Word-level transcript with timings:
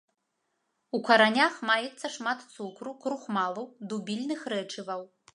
У 0.97 0.99
каранях 1.09 1.59
маецца 1.69 2.07
шмат 2.15 2.39
цукру, 2.55 2.93
крухмалу, 3.03 3.63
дубільных 3.91 4.41
рэчываў. 4.55 5.05